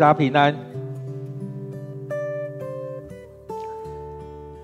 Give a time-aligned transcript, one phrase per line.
[0.00, 0.56] 大家平安。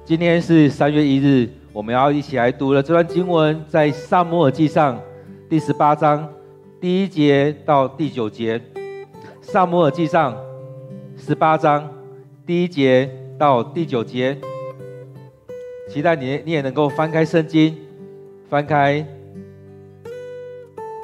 [0.04, 4.97] 今天是三月一日，我们要一起来读了这段经文，在撒母耳记上
[5.50, 6.33] 第十八章
[6.81, 8.61] 第一节到第九节。
[9.43, 10.36] 撒母耳记上
[11.16, 11.93] 十八章
[12.46, 14.39] 第一节到第九节，
[15.89, 17.77] 期待你你也能够翻开圣经，
[18.48, 19.05] 翻开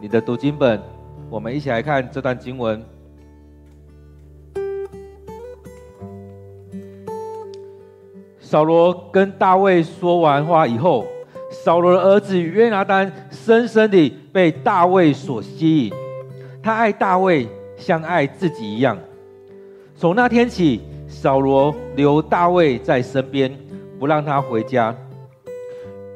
[0.01, 0.81] 你的读经本，
[1.29, 2.81] 我们一起来看这段经文。
[8.51, 11.07] 扫罗跟大卫说完话以后，
[11.53, 15.93] 扫罗的儿子约拿单深深地被大卫所吸引，
[16.61, 18.99] 他爱大卫像爱自己一样。
[19.95, 23.57] 从那天起，扫罗留大卫在身边，
[24.01, 24.93] 不让他回家。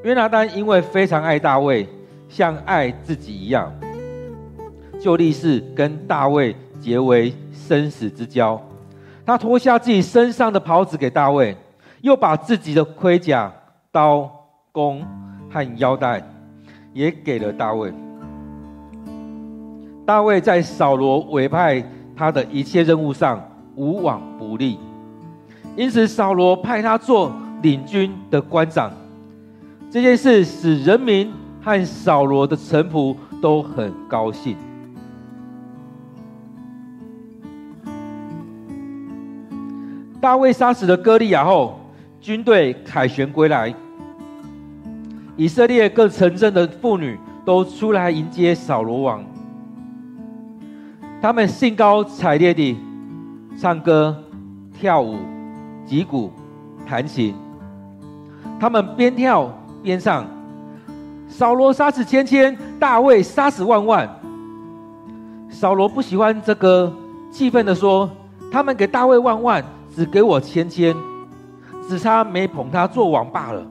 [0.03, 1.87] 约拿单因为非常爱大卫，
[2.29, 3.73] 像爱自己一样，
[5.01, 8.61] 就立誓跟大卫结为生死之交。
[9.25, 11.57] 他脱下自己身上的袍子给大卫。
[12.05, 13.51] 又把自己的盔甲、
[13.91, 14.31] 刀、
[14.71, 15.03] 弓
[15.51, 16.23] 和腰带
[16.93, 17.91] 也给了大卫。
[20.05, 21.83] 大卫在扫罗委派
[22.15, 23.43] 他的一切任务上
[23.75, 24.79] 无往不利，
[25.77, 28.93] 因此扫罗派他做领军的官长。
[29.91, 34.59] 这件事使人民和扫罗的臣仆都很高兴。
[40.21, 41.81] 大卫杀死了歌利亚后。
[42.25, 43.75] 军队凯旋归来，
[45.37, 49.23] 以色列各城镇的妇女都出来迎接扫罗王。
[51.21, 52.79] 他们兴高采烈地
[53.61, 54.17] 唱歌、
[54.73, 55.19] 跳舞、
[55.85, 56.33] 击鼓、
[56.89, 57.35] 弹琴。
[58.59, 59.53] 他们边跳
[59.83, 60.27] 边唱
[61.29, 64.09] ：“扫罗杀死千千，大卫杀死万万。”
[65.53, 66.91] 扫罗不喜欢这个，
[67.31, 68.11] 气愤地说
[68.51, 69.63] ：“他们给大卫万万，
[69.95, 70.97] 只给我千千。”
[71.89, 73.67] 只差没捧他做王罢了。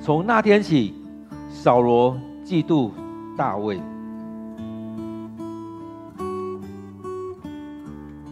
[0.00, 0.94] 从那天起，
[1.50, 2.90] 扫罗嫉妒
[3.36, 3.80] 大卫。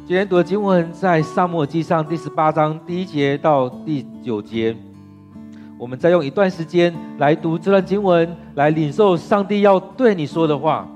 [0.07, 4.75] 今天读的经文在撒母耳记上第十八章第一节到第九节。
[5.77, 10.89] 我们再用一段时间来读这段经文，来领受上帝要对你说的话。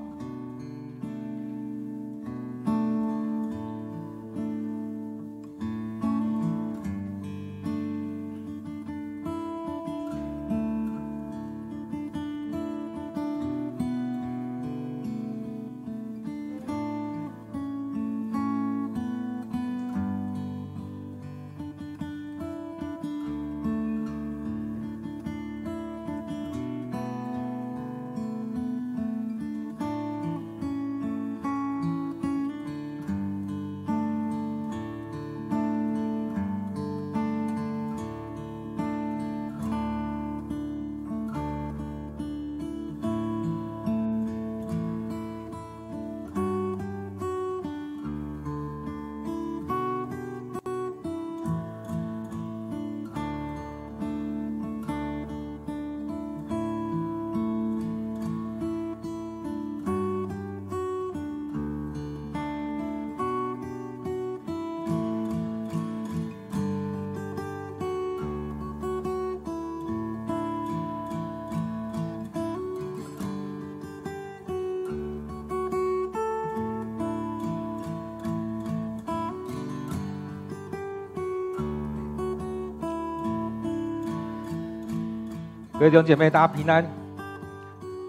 [85.83, 86.87] 各位弟兄姐妹，大家平安。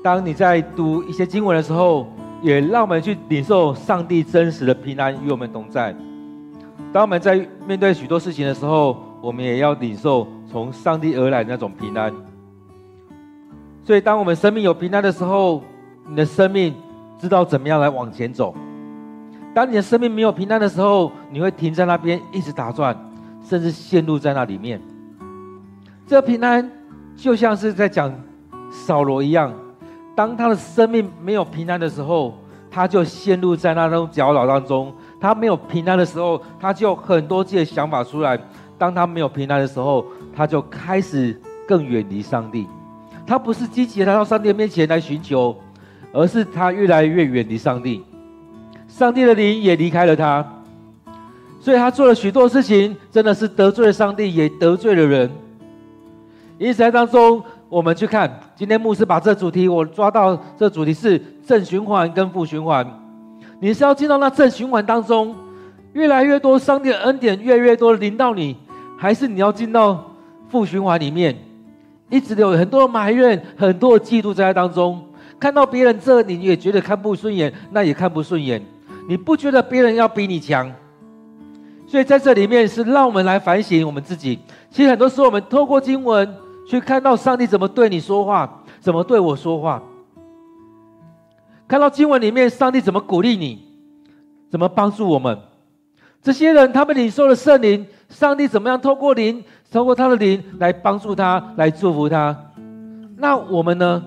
[0.03, 2.07] 当你在读一些经文的时候，
[2.39, 5.91] 也让我们去领受上帝真实的平安与我们同在。
[6.91, 7.33] 当我们在
[7.65, 12.13] 面对许多事情的时候，我们也要领受从上帝而来的那种平安。
[13.83, 15.63] 所以，当我们生命有平安的时候，
[16.07, 16.75] 你的生命
[17.17, 18.53] 知道怎么样来往前走。
[19.55, 22.95] 当你的生命没有平安的时候，你会停在那边一直打转，
[23.43, 24.79] 甚至陷入在那里面。
[26.05, 26.69] 这平安。
[27.15, 28.13] 就像是在讲
[28.71, 29.53] 扫罗一样，
[30.15, 32.37] 当他的生命没有平安的时候，
[32.69, 34.93] 他就陷入在那种搅扰当中。
[35.19, 38.37] 他没有平安的时候，他就很多自己的想法出来。
[38.77, 40.05] 当他没有平安的时候，
[40.35, 42.67] 他就开始更远离上帝。
[43.25, 45.55] 他不是积极来到上帝面前来寻求，
[46.11, 48.03] 而是他越来越远离上帝。
[48.87, 50.45] 上帝的灵也离开了他，
[51.61, 55.31] 所以他做了许多事情，真的是得罪了上帝，也得罪了人。
[56.57, 62.85] 因此，在当中，我们去看今天牧师把这主题，我抓到这主题是正循环跟负循环。
[63.59, 65.35] 你是要进到那正循环当中，
[65.93, 68.55] 越来越多上帝的恩典越来越多临到你，
[68.97, 70.13] 还是你要进到
[70.49, 71.35] 负循环里面，
[72.09, 75.03] 一直有很多埋怨、很多的嫉妒在当中。
[75.39, 78.61] 看到别人这，你也觉得看不顺眼，那也看不顺眼。
[79.09, 80.71] 你不觉得别人要比你强？
[81.85, 84.39] 所以在这里面是让我们来反省我们自己。
[84.69, 86.33] 其实很多时候，我们透过经文
[86.67, 89.81] 去看到上帝怎么对你说话，怎么对我说话。
[91.67, 93.59] 看到经文里面，上帝怎么鼓励你，
[94.49, 95.37] 怎么帮助我们。
[96.21, 102.35] 这些人他们领受了圣灵，上帝怎么样透过灵，透过他的灵来帮助他，来祝福他。
[103.17, 104.03] 那我们呢？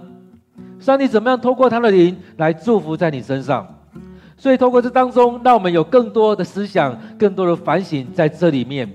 [0.79, 3.67] 上帝怎么样透过他的灵来祝福在你身上？
[4.37, 8.91] 所以透过这当中，让我们有更多的思想、更多的反省在这里面。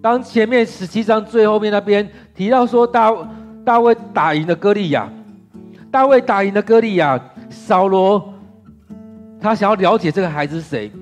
[0.00, 3.12] 当前面十七章最后面那边提到说大
[3.64, 5.10] 大卫打赢了歌利亚，
[5.90, 8.32] 大卫打赢了歌利亚，扫罗
[9.40, 10.92] 他想要了解这个孩子是谁？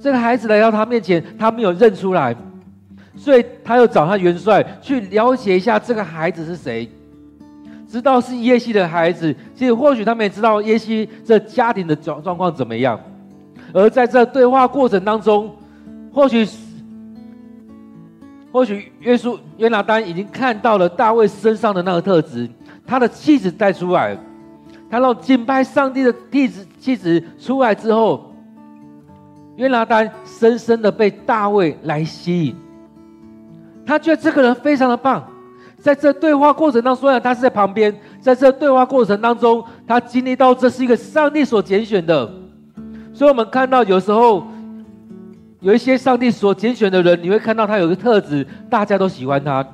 [0.00, 2.36] 这个孩子来到他面前，他没有认出来，
[3.16, 6.88] 所以他又找他元帅去了解一下这个孩子是谁。
[7.88, 12.98] 知道是耶西的孩子，其实或许他们也知道耶西这家庭的状状况怎么样。
[13.72, 15.54] 而在这对话过程当中，
[16.12, 16.46] 或许
[18.54, 22.48] 或许约书约拿单已经看到了大卫身上的那个特质，
[22.86, 24.16] 他的气质带出来，
[24.88, 28.32] 他让敬拜上帝的气质气质出来之后，
[29.56, 32.56] 约拿单深深的被大卫来吸引，
[33.84, 35.24] 他觉得这个人非常的棒。
[35.76, 42.32] 在这对话过程当中，虽然他是在旁边，在这对话过程当中，他经历到这是一个上帝所拣选的。
[43.12, 44.46] 所以，我们看到有时候
[45.64, 49.66] 有一些上帝所拣选的人，你会看到他有个特质，大家都喜欢他。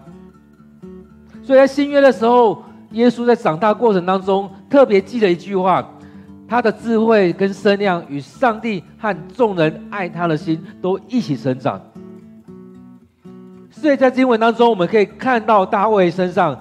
[1.43, 5.85] 所以在新约的时候，耶稣在长大过程当中，特别记了一句话：
[6.47, 11.83] 他的智慧跟身量与上帝和众人爱他的心都一起成长。
[13.69, 16.57] 所以在经文当中，我们可以看到大卫身上，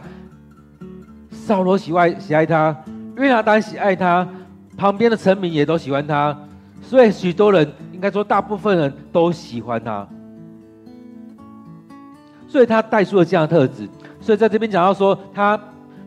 [1.29, 2.75] 扫罗喜爱喜爱他，
[3.15, 4.27] 约拿单喜爱他，
[4.75, 6.35] 旁边的臣民也都喜欢他，
[6.81, 10.07] 所以许多人应该说大部分人都喜欢他，
[12.47, 13.89] 所以他带出了这样的特质。
[14.21, 15.59] 所以在这边讲到说，他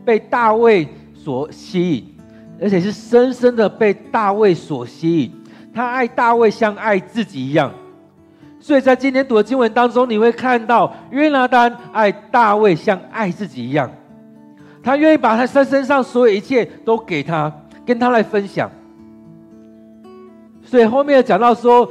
[0.02, 2.16] 被大卫所吸引，
[2.58, 5.32] 而且是深深的被大卫所吸引，
[5.74, 7.70] 他爱大卫像爱自己一样。
[8.58, 13.90] 所以在今天读的经文当中，你会看到约拿单爱大卫像爱自己一样，
[14.82, 17.52] 他愿意把他身身上所有一切都给他，
[17.84, 18.70] 跟他来分享。
[20.72, 21.86] 所以后面讲到说，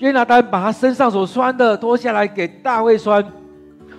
[0.00, 3.24] 约拿单把他身上所穿的脱下来给大卫穿。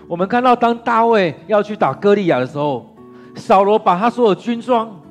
[0.07, 2.95] 我们看到当大卫要去打歌利亚的时候，
[3.33, 5.01] 扫罗把他所有军装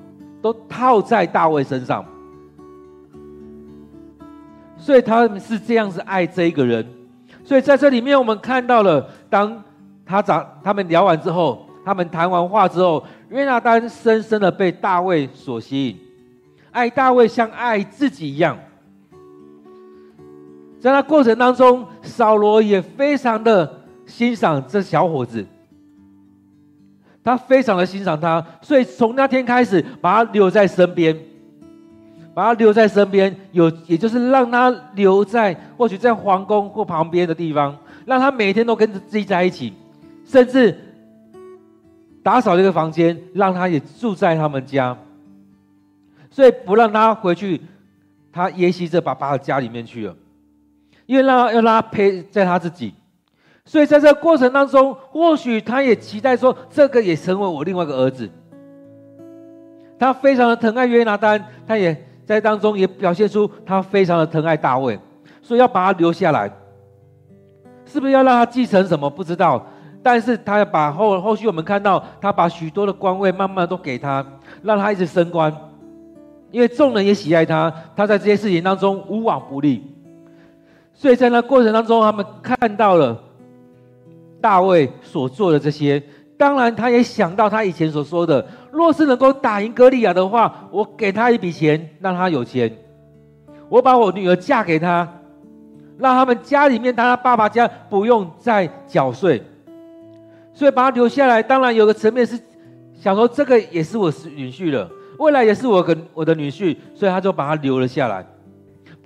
[0.40, 2.04] 都套在大卫身上，
[4.76, 6.86] 所以他们是这样子爱这一个人。
[7.42, 9.60] 所以在这里面，我们看到了，当
[10.06, 15.98] 他长他们聊完之后，他们谈完话之后，约拿单深深的被大卫所吸引，
[16.70, 18.56] 爱大卫像爱自己一样。
[20.80, 25.44] 在那过程当中，扫罗也非常的欣赏这小伙子，
[27.22, 31.16] 他非常的欣赏他，所以从那天开始，把他留在身边。
[32.34, 37.76] 把他留在身边，有也就是让他留在或许在皇宫或旁边的地方，
[38.06, 39.72] 让他每天都跟着自己在一起，
[40.24, 40.78] 甚至
[42.22, 44.96] 打扫这个房间，让他也住在他们家，
[46.30, 47.60] 所以不让他回去
[48.30, 50.14] 他耶西这爸爸的家里面去了，
[51.08, 52.92] 因为让要让他陪在他自己，
[53.64, 58.28] 所以在这个过程当中，或许他也期待说，这个也成为我另外一个儿子，
[59.98, 62.04] 他非常的疼爱约拿单，他也。
[62.28, 65.00] 在当中也表现出他非常的疼爱大卫，
[65.40, 66.52] 所以要把他留下来，
[67.86, 69.08] 是不是要让他继承什么？
[69.08, 69.66] 不知道，
[70.02, 74.22] 但是他要把后后续我们看到他把许多的官位慢慢都给他，
[74.62, 75.50] 让他一直升官，
[76.50, 79.82] 因为众人也喜爱他，他在这些事情当中无往不利，
[80.98, 83.16] 所以在那过程当中，他们看到了
[84.40, 86.02] 大卫所做的这些。
[86.36, 92.68] 当然，他也想到他以前所说的：若是能够打赢歌利亚的话，我给他一笔钱，让他有钱；
[93.68, 95.08] 我把我女儿嫁给他，
[95.98, 99.40] 让他们家里面，他爸爸家不用再缴税，
[100.52, 101.40] 所以把他留下来。
[101.40, 102.36] 当然，有个层面是
[103.00, 104.90] 想说，这个也是我女婿了，
[105.20, 108.26] 未来也是我跟我的女婿，所以他就把他留了下来，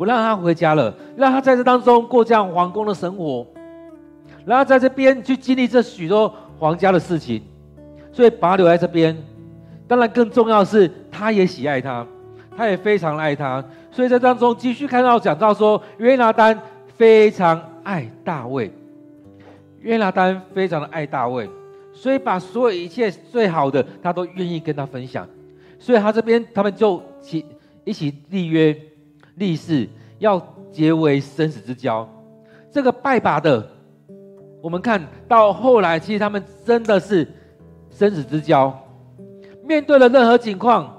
[0.03, 3.47] 不让他回家了，让他在这当中过这样皇宫的生活，
[4.45, 6.35] 然后在这边去经历这许多。
[6.59, 7.43] 皇家的事情，
[8.13, 9.17] 所以把他留在这边。
[9.89, 12.07] 当然，更重要的是，他也喜爱他，
[12.57, 13.65] 他也非常爱他。
[13.91, 16.57] 所以在当中继续看到讲到说，约拿单
[16.97, 18.73] 非常爱大卫，
[19.81, 21.49] 约拿单非常的爱大卫，
[21.93, 25.29] 所以把所有一切最好的，他都愿意跟他分享。
[25.81, 27.45] 所以他这边他们就起
[27.85, 28.77] 一起立约
[29.37, 32.09] 立誓，要结为生死之交。
[32.71, 33.69] 这个拜把的，
[34.63, 37.27] 我们看到后来，其实他们真的是
[37.91, 38.77] 生死之交。
[39.65, 40.97] 面对了任何情况，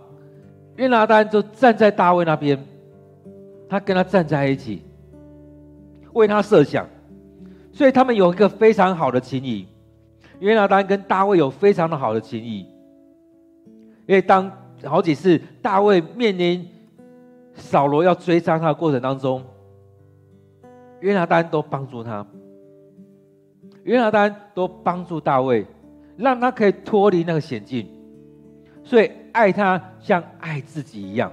[0.75, 2.57] 约拿单就站在大卫那边，
[3.67, 4.81] 他跟他站在一起，
[6.13, 6.87] 为他设想，
[7.71, 9.67] 所以他们有一个非常好的情谊。
[10.39, 12.67] 约拿单跟大卫有非常的好的情谊，
[14.05, 14.51] 因为当
[14.83, 16.67] 好几次大卫面临
[17.55, 19.43] 扫罗要追杀他的过程当中，
[21.01, 22.25] 约拿单都帮助他，
[23.83, 25.65] 约拿单都帮助大卫，
[26.17, 27.87] 让他可以脱离那个险境。
[28.83, 31.31] 所以爱他像爱自己一样。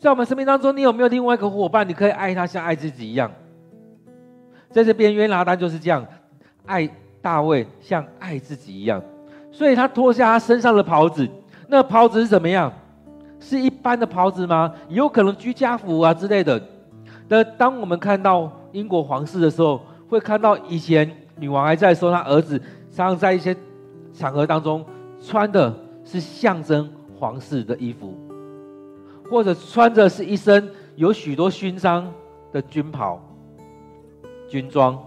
[0.00, 1.88] 在我们生命当中，你有没有另外一个伙伴？
[1.88, 3.30] 你可以爱他像爱自己一样。
[4.70, 6.04] 在这边，约拿单就是这样
[6.66, 9.00] 爱大卫，像爱自己一样。
[9.52, 11.28] 所以他脱下他身上的袍子，
[11.68, 12.72] 那袍子是怎么样？
[13.42, 14.72] 是一般的袍子吗？
[14.88, 16.62] 也有可能居家服啊之类的。
[17.28, 22.56] 那当我们看到英国皇室的时候，会看到以前女王还在说她，儿子
[22.90, 23.54] 常常在一些
[24.14, 24.84] 场合当中。
[25.24, 25.72] 穿的
[26.04, 28.12] 是象征皇室的衣服，
[29.30, 32.12] 或者穿着是一身有许多勋章
[32.50, 33.20] 的军袍、
[34.48, 34.98] 军装，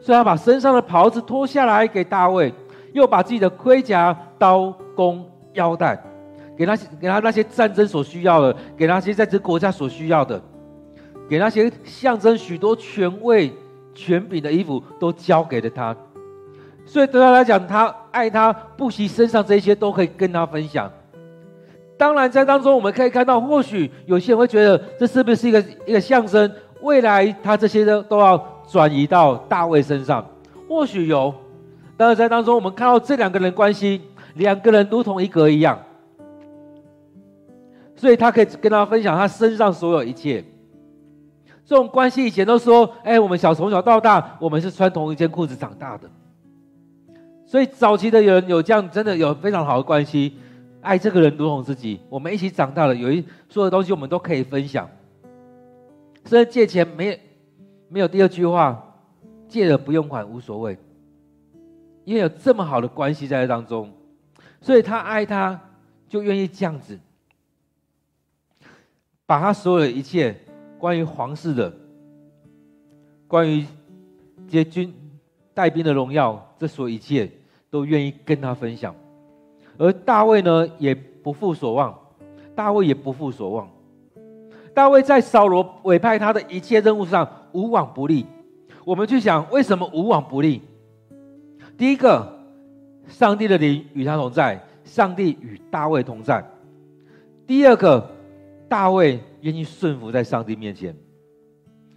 [0.00, 2.50] 所以他把身上的袍子脱下来给大卫，
[2.94, 6.02] 又把自己的盔甲、刀弓、腰带，
[6.60, 10.38] 给他给他那些战争所需要的，给那些在这国家所需要的，
[11.26, 13.50] 给那些象征许多权位、
[13.94, 15.96] 权柄的衣服，都交给了他。
[16.84, 20.92] 所以对他来讲，他爱他，不惜身上这些都可以跟他分享。
[21.96, 26.52] 当然，在当中我们可以看到，或许有些人会觉得，这是不是一个一个象征？
[26.82, 28.36] 未来他这些都都要
[28.68, 30.22] 转移到大卫身上？
[30.68, 31.32] 或许有。
[31.96, 34.02] 但是在当中，我们看到这两个人关系，
[34.34, 35.78] 两个人如同一格一样。
[38.00, 40.42] 所以他可以跟他分享他身上所有一切。
[41.66, 46.08] 这种关系以前都说，哎，我们小从小到大，我们是穿同一件裤子长大的。
[47.44, 50.34] 所以早期的人有这样，真的有非常好的关系，
[50.80, 52.00] 爱这个人如同自己。
[52.08, 54.88] 我们一起长大了，有一所有东西我们都可以分享。
[56.24, 57.20] 所以借钱没
[57.90, 58.82] 没有第二句话，
[59.46, 60.78] 借了不用还无所谓，
[62.06, 63.92] 因为有这么好的关系在当中，
[64.62, 65.60] 所以他爱他，
[66.08, 66.98] 就愿意这样子，
[69.30, 70.34] 把他所有的一切
[70.76, 71.72] 关于皇室的，
[73.28, 73.64] 关于
[74.48, 74.92] 这些军
[75.54, 77.30] 带兵的荣耀，这所有一切。
[77.70, 78.92] 都愿意跟他分享，
[79.78, 81.96] 而大卫呢，也不负所望。
[82.56, 83.70] 大卫也不负所望。
[84.74, 88.26] 大卫在扫罗委派他的一切任务上无往不利。
[88.84, 90.62] 我们去想，为什么无往不利？
[91.78, 92.40] 第一个，
[93.06, 96.44] 上帝的灵与他同在，上帝与大卫同在。
[97.46, 98.10] 第二个，
[98.70, 100.96] 大卫愿意顺服在上帝面前。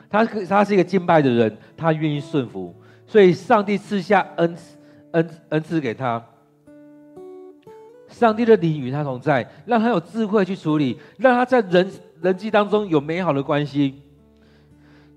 [0.10, 2.76] 他他是一个敬拜的人，他愿意顺服，
[3.08, 4.54] 所以上帝赐下恩。
[5.14, 6.20] 恩恩赐给他，
[8.08, 11.88] 上帝的灵与他同在，让他有智慧去处理，让他在人
[12.20, 14.02] 人际当中有美好的关系。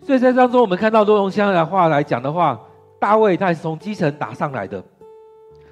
[0.03, 2.61] 所以在当中，我们看到多用现在的话来讲的话，
[3.01, 4.85] 大卫他是从基层打上来的，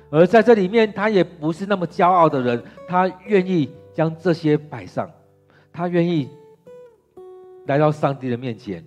[0.09, 5.07] 而在这里面，他也不是那么骄傲的人，他愿意将这些摆上，
[5.76, 6.28] 他愿意
[7.66, 8.85] 来到上帝的面前，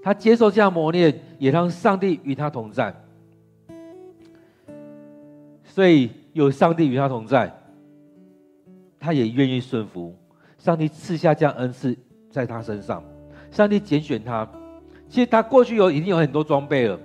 [0.00, 2.94] 他接受这样磨练，也让上帝与他同在。
[5.64, 7.52] 所以有上帝与他同在，
[9.00, 10.16] 他也愿意顺服。
[10.56, 11.96] 上帝赐下这样恩赐
[12.30, 13.02] 在他身上，
[13.50, 14.48] 上帝拣选他。
[15.08, 16.96] 其实他过去有已经有很多装备了，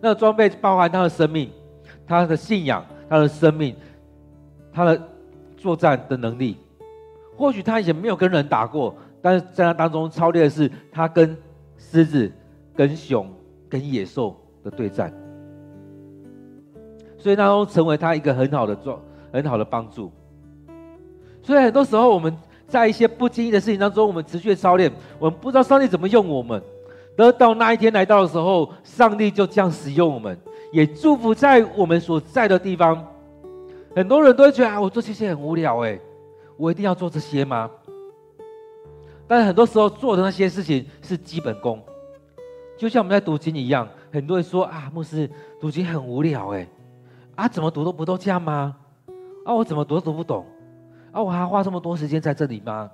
[0.00, 1.50] 那个装备包含他的生命、
[2.06, 3.76] 他的信仰、他的生命、
[4.72, 5.08] 他的
[5.58, 6.56] 作战的能力。
[7.36, 11.36] 或许他以前没有跟人打过，但是在他当中操练的是他跟
[11.76, 12.32] 狮子、
[12.74, 13.30] 跟熊、
[13.68, 15.12] 跟野兽的对战。
[17.18, 19.00] 所以当中成为他一个很好的状，
[19.32, 20.10] 很好的帮助。
[21.42, 26.62] 所以很多时候我们在一些不经意的事情当中，我们持续的操练，我们不知道上帝怎么用我们。
[27.16, 30.38] 得到那一天来到的时候，上帝就这样使用我们，
[30.72, 33.02] 也祝福在我们所在的地方。
[33.94, 35.98] 很多人都会觉得啊，我做这些很无聊哎，
[36.56, 37.70] 我一定要做这些吗？
[39.28, 41.82] 但是很多时候做的那些事情是基本功，
[42.76, 45.28] 就像我们在读经一样，很多人说啊，牧师
[45.60, 46.66] 读经很无聊哎。
[47.34, 48.76] 啊，怎么读都不都这样吗？
[49.44, 50.46] 啊，我怎么读都读不懂？
[51.12, 52.90] 啊，我还花这么多时间在这里吗？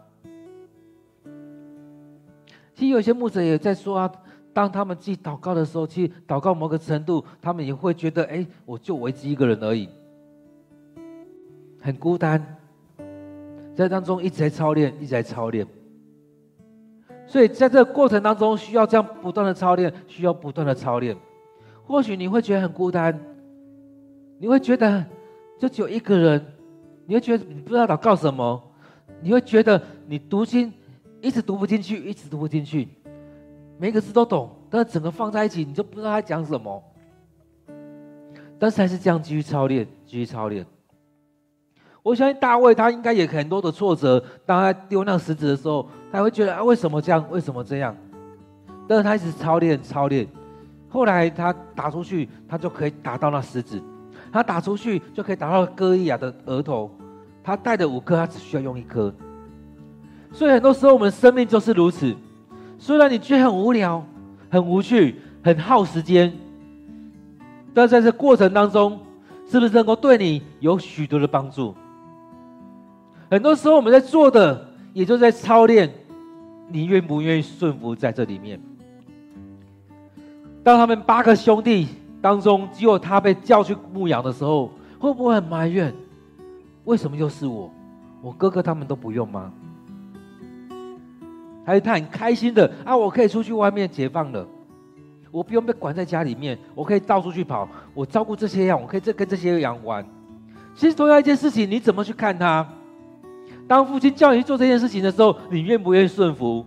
[2.74, 4.12] 其实有些牧者也在说啊，
[4.52, 9.88] 当他们去祷告的时候，去祷告某个程度，他们也会觉得，哎，我就唯一一个人而已，
[11.80, 12.44] 很孤单，
[13.74, 15.66] 在当中一直在操练，一直在操练。
[17.26, 21.16] 所以在这个过程当中，需要这样不断的操练，需要不断的操练。
[21.84, 23.18] 或许你会觉得很孤单，
[24.38, 25.04] 你会觉得
[25.58, 26.44] 就只有一个人，
[27.06, 28.62] 你会觉得你不知道祷告什么，
[29.20, 30.72] 你会觉得你读经
[31.20, 32.88] 一直读不进去，一直读不进去，
[33.78, 36.82] 每个字都懂，但是整个放在一起，你就不知道他讲什么。
[38.58, 40.64] 但是还是这样继续操练，继续操练。
[42.02, 47.24] 我相信大卫他应该也很多的挫折，当他丢那个石子的时候，他会觉得啊，为什么这样？
[47.30, 47.94] 为什么这样？
[48.88, 50.26] 但是他一直操练操练，
[50.88, 53.78] 后来他打出去，他就可以打到那石子；
[54.32, 56.90] 他打出去就可以打到歌利亚的额头。
[57.44, 59.12] 他带的五颗，他只需要用一颗。
[60.32, 62.14] 所以很多时候我们生命就是如此。
[62.78, 64.04] 虽然你觉得很无聊、
[64.50, 66.32] 很无趣、很耗时间，
[67.72, 68.98] 但在这过程当中，
[69.48, 71.74] 是不是能够对你有许多的帮助？
[73.32, 75.90] 很多时候我们在做的，也就在操练，
[76.68, 78.60] 你愿不愿意顺服在这里面？
[80.62, 81.88] 当他们八个兄弟
[82.20, 85.94] 当中，只有他被叫去牧羊的时候，会不会很埋怨？
[86.84, 87.72] 为什么又是我？
[88.20, 89.50] 我哥哥他们都不用吗？
[91.64, 92.94] 还是他很开心的啊？
[92.94, 94.46] 我可以出去外面解放了，
[95.30, 100.04] 我不用被关在家里面，我可以到处去跑，我照顾这些羊，我可以这跟这些羊玩。
[100.74, 102.68] 其实同样一件事情，你怎么去看他？
[103.72, 106.62] 当父亲叫你去做这件事情的时候，你愿不愿意顺服？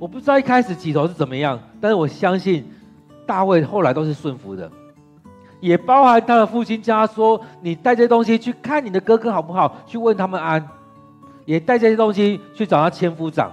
[0.00, 2.68] 我不知道一开始起头是怎么样，但是我相信
[3.24, 4.68] 大卫后来都是顺服的，
[5.60, 9.76] 也包含他的父亲叫他说：“你带这些东西去看你的哥哥好不好？
[9.86, 10.68] 去问他们安。”
[11.46, 13.52] 也带这些东西去找他千夫长，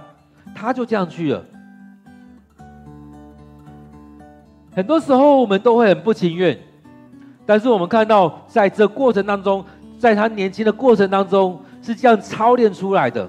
[0.52, 1.44] 他就这样去了。
[4.74, 6.58] 很多时候我们都会很不情愿，
[7.46, 9.64] 但是我们看到在这过程当中，
[10.00, 11.60] 在他年轻的过程当中。
[11.82, 13.28] 是这样操练出来的，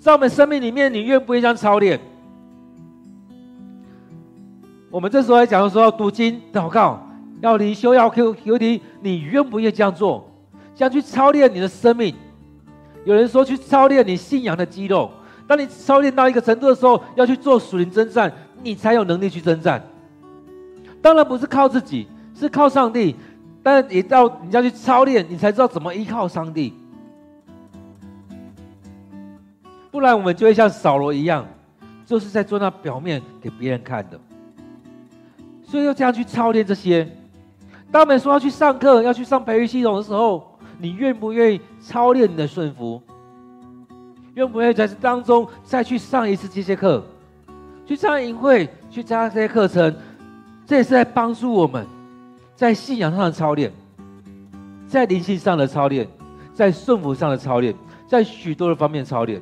[0.00, 2.00] 在我们生命里面，你愿不愿意这样操练？
[4.90, 7.06] 我们这时候来讲的时候，读经、祷告、
[7.42, 10.26] 要灵修、要 Q Q T，你愿不愿意这样做？
[10.74, 12.14] 这样去操练你的生命。
[13.04, 15.10] 有人说去操练你信仰的肌肉，
[15.46, 19.82] 当你操练到一个程度的时候，要去做属灵征战，你才有能力去征战。
[21.02, 23.14] 当然不是靠自己，是靠上帝，
[23.62, 26.72] 但也到你要去操练，你才知道怎么依靠上帝。
[29.96, 31.46] 不然我们就会像扫罗一样，
[32.04, 34.20] 就是在做那表面给别人看的。
[35.64, 37.10] 所以要这样去操练这些。
[37.90, 43.00] 当我们说要去上课、要去上培育系统的时候，你愿不愿意操练你的顺服？
[44.34, 47.02] 愿不愿意在这当中再去上一次这些课，
[47.86, 49.96] 去上营会，去加这些课程？
[50.66, 51.86] 这也是在帮助我们，
[52.54, 53.72] 在信仰上的操练，
[54.86, 56.06] 在灵性上的操练，
[56.52, 57.74] 在顺服上的操练，
[58.06, 59.40] 在许多的方面操练。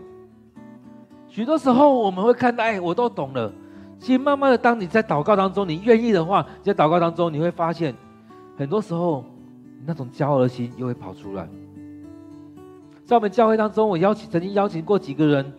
[1.35, 3.53] 许多时候我们会看到，哎，我都懂了。
[3.99, 7.93] 其实慢慢的，当你在祷告当中，你愿意的话，在祷告当中，你会发现，
[8.57, 9.25] 很多时候
[9.85, 11.49] 那种骄傲的心又会跑出来。
[13.05, 15.53] 在我们教会当中，我邀请曾经邀请过几个人，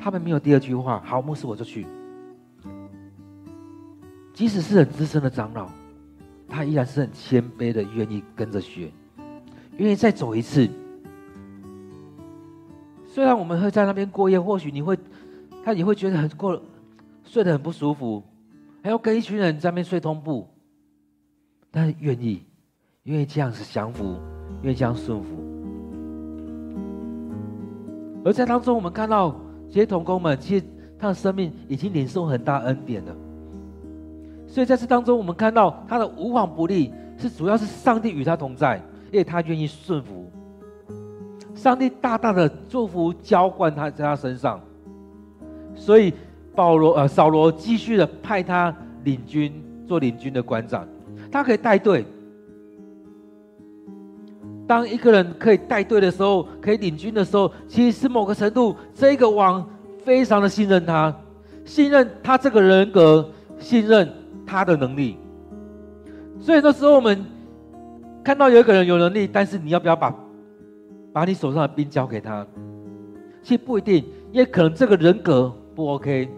[0.00, 1.86] 他们没有第二句话，好，牧师我就去。
[4.34, 5.68] 即使是很资深的长老，
[6.48, 8.90] 他依然是很谦卑的，愿意跟着学，
[9.76, 10.68] 愿意再走一次。
[13.18, 14.96] 虽然我们会在那边过夜，或许你会，
[15.64, 16.62] 他也会觉得很过，
[17.24, 18.22] 睡得很不舒服，
[18.80, 20.46] 还要跟一群人在那边睡通铺，
[21.68, 22.44] 但是愿意，
[23.02, 24.20] 愿意这样子降服，
[24.62, 25.36] 愿意这样顺服。
[28.24, 29.34] 而在当中，我们看到
[29.66, 30.64] 这些童工们，其实
[30.96, 33.16] 他的生命已经领受很大恩典了。
[34.46, 38.76] 所以在这当中，我们看到他的无往不利，是主要是上帝与他同在，
[39.10, 40.30] 因为他愿意顺服。
[41.58, 44.60] 上帝大大的祝福浇灌他在他身上，
[45.74, 46.14] 所以
[46.54, 49.52] 保罗呃扫罗继续的派他领军
[49.84, 50.86] 做领军的官长，
[51.32, 52.04] 他可以带队。
[54.68, 59.68] 当一个人可以带队的时候，可以领军的时候，其实是某个程度，这个王
[60.04, 61.12] 非常的信任他，
[61.64, 64.08] 信任他这个人格，信任
[64.46, 65.16] 他的能力。
[66.38, 67.24] 所以那时候我们
[68.22, 70.14] 看到有一个人有能力，但是你要不要把？
[71.12, 72.46] 把你手上的兵交给他，
[73.42, 76.28] 其实不一定，也可能这个人格不 OK，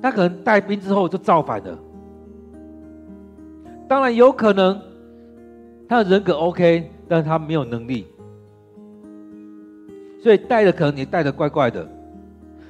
[0.00, 1.78] 他可能带兵之后就造反了。
[3.88, 4.80] 当然有可能
[5.88, 8.06] 他的人格 OK，但是他没有能力，
[10.22, 11.86] 所以带的可能你带的怪怪的。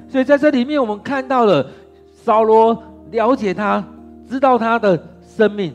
[0.08, 1.64] 所以在这里面，我们看到了
[2.12, 3.84] 扫罗了解他，
[4.26, 5.72] 知道他的生命，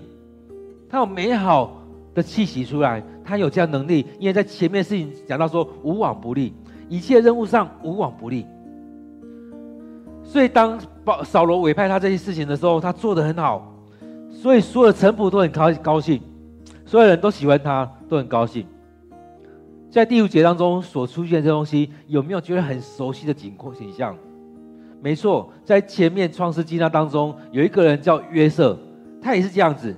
[0.90, 1.82] 他有美好
[2.14, 6.54] 的气息出来，他有这样能力，因为在前面事情讲到说无往不利，
[6.88, 8.46] 一切任务上无往不利。
[10.24, 13.74] 所以当扫扫罗委派他这些事情的时候，他做得很好，
[14.32, 16.22] 所以所有的臣仆都很高高兴，
[16.86, 18.66] 所有人都喜欢他，都很高兴。
[19.90, 24.16] 在第五节当中所出现这东西，有没有觉得很熟悉的景况景象？
[25.02, 28.78] 没错，在前面创世纪那当中，有一个人叫约瑟，
[29.22, 29.96] 他也是这样子，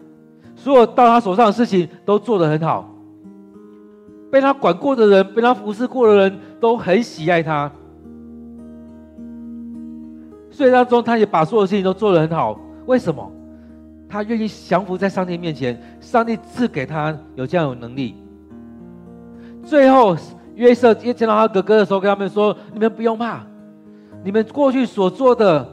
[0.55, 2.87] 所有到他手上的事情都做得很好，
[4.31, 7.71] 被他管过的人，被他服侍过的人都很喜爱他。
[10.51, 12.59] 所以当中，他也把所有事情都做得很好。
[12.85, 13.31] 为什么？
[14.09, 18.15] 他愿意降服在上帝面前，上帝赐给他有这样有能力。
[19.63, 20.17] 最后，
[20.55, 23.43] 约瑟也见到他哥哥的时候，跟他们说：“你们不用怕，
[24.23, 25.67] 你们过去所做的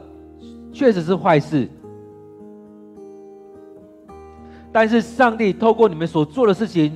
[0.71, 1.67] 确实是坏事，
[4.71, 6.95] 但是上帝透过你们所做的事情，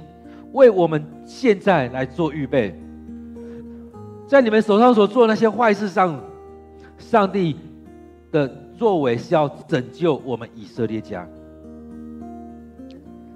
[0.53, 2.79] 为我们现在来做预备。
[4.27, 6.19] 在你们手上所做的那些坏事上，
[6.97, 7.57] 上帝
[8.31, 11.27] 的作为是要拯救我们以色列家，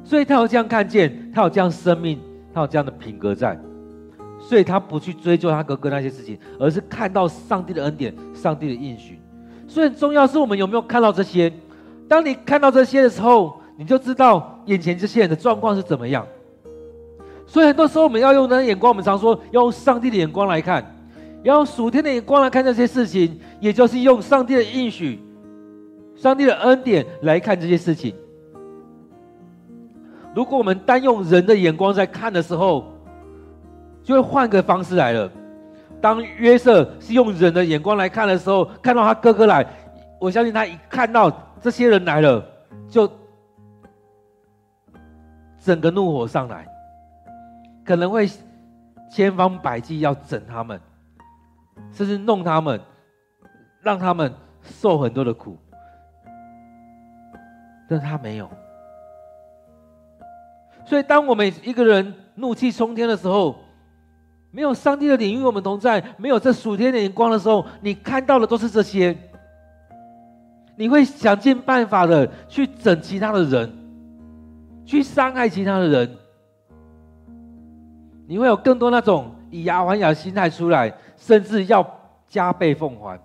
[0.04, 2.20] 所以他有这样看见，他有这样生命。”
[2.56, 3.60] 他有这样的品格在，
[4.40, 9.20] 所以他不去追究他哥哥那些事情，而是看到上帝的恩典、上帝的应许。
[9.68, 11.52] 所以很重要是我们有没有看到这些？
[12.08, 16.26] 当你看到这些的时候，你就知道眼前这些人的状况是怎么样。
[17.48, 20.84] 所以很多时候我们要用那眼光，我们常说要用上帝的眼光来看，
[21.44, 25.24] 要用属天的眼光来看这些事情，也就是用上帝的应许、
[26.16, 28.14] 上帝的恩典来看这些事情。
[30.36, 32.92] 如果我们单用人的眼光在看的时候，
[34.04, 35.32] 就会换个方式来了。
[36.02, 39.66] 当约瑟是用人的眼光来看的时候，看到他哥哥来，
[40.20, 41.32] 我相信他一看到
[41.62, 42.44] 这些人来了，
[42.90, 43.10] 就
[45.64, 46.68] 整个怒火上来，
[47.86, 48.28] 可能会
[49.12, 50.82] 千方百计要整他们，
[51.92, 52.82] 甚至弄他们，
[53.82, 55.58] 让他们受很多的苦。
[57.88, 58.50] 但他没有。
[60.86, 63.56] 所以，当我们一个人怒气冲天的时候，
[64.52, 69.16] 没有上帝的灵与我们同在，没有这属天的眼光的时候，你看到的都是这些。
[70.76, 73.72] 你会想尽办法的去整其他的人，
[74.86, 76.18] 去伤害其他的人。
[78.28, 81.86] 你会有更多那种以牙还牙的心态出来，甚至要
[82.28, 83.20] 加倍奉还。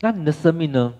[0.00, 0.94] 那你的生命呢？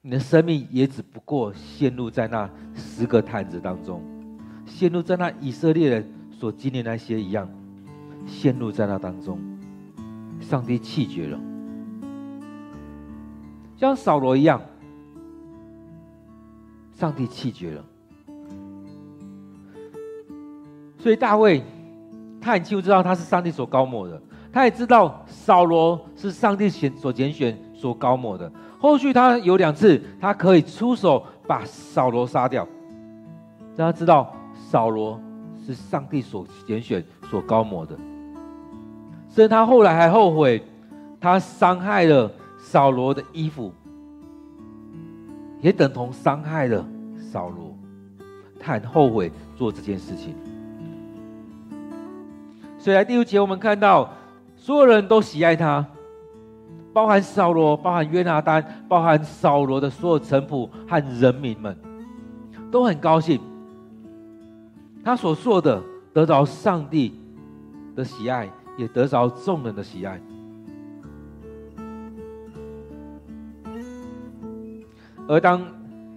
[0.00, 4.02] 你的生命也只不过陷入在那十个探子当中，
[4.66, 7.48] 陷入在那以色列人所经历那些一样，
[8.26, 9.38] 陷入在那当中，
[10.40, 11.38] 上帝气绝了，
[13.76, 14.60] 像扫罗一样，
[16.94, 17.84] 上帝气绝了。
[21.02, 21.60] 所以大卫，
[22.40, 28.48] 他很清楚知道他是上帝所膏抹的，他也知道扫罗是上帝选所拣选所膏抹的。
[28.78, 32.64] 后续他有两次，他可以出手把扫罗杀掉，
[33.74, 35.20] 让他知道扫罗
[35.66, 37.98] 是上帝所拣选、所膏抹的。
[39.28, 40.62] 所以他后来还后悔，
[41.20, 43.72] 他伤害了扫罗的衣服，
[45.60, 46.86] 也等同伤害了
[47.18, 47.76] 扫罗。
[48.60, 50.36] 他很后悔做这件事情。
[52.82, 54.12] 所以来第五节，我们看到
[54.56, 55.86] 所有人都喜爱他。
[56.92, 61.78] 包含扫罗，包含约拿单，包含扫罗的所有臣仆和人民们，
[62.72, 63.40] 都很高兴。
[65.04, 65.80] 他所做的
[66.12, 67.16] 得着上帝
[67.94, 70.20] 的喜爱，也得着众人的喜爱。
[75.28, 75.62] 而当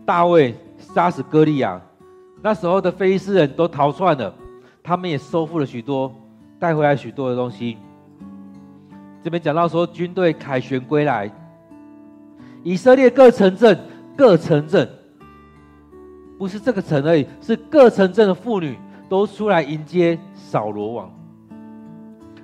[0.04, 1.80] 大卫杀死歌利亚，
[2.42, 4.34] 那时候的非利士人都逃窜了，
[4.82, 6.12] 他们也收复了许多，
[6.66, 7.78] 带回来许多的东西。
[9.24, 11.32] 这边讲到说，军队凯旋归来，
[12.64, 13.80] 以色列各城镇、
[14.18, 14.90] 各城镇，
[16.40, 21.12] 不是这个城而已，是各城镇的妇女都出来迎接扫罗王。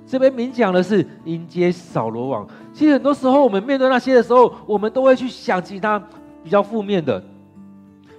[0.06, 2.46] 这边明讲的是迎接扫罗王。
[2.72, 6.00] 其实很多时候，我们面对那些的时候，我们都会去想其他
[6.44, 7.20] 比较负面的。